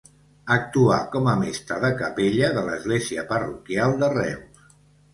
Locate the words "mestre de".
1.43-1.93